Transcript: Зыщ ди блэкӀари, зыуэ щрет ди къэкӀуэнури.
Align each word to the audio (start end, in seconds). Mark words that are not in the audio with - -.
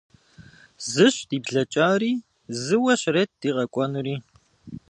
Зыщ 0.91 1.15
ди 1.29 1.37
блэкӀари, 1.43 2.13
зыуэ 2.63 2.93
щрет 3.01 3.31
ди 3.41 3.49
къэкӀуэнури. 3.55 4.15